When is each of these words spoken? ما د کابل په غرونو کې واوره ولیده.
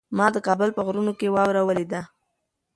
ما 0.17 0.25
د 0.35 0.37
کابل 0.47 0.69
په 0.73 0.81
غرونو 0.87 1.13
کې 1.19 1.33
واوره 1.35 1.61
ولیده. 1.65 2.01